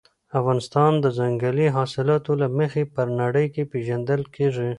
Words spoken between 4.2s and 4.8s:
کېږي.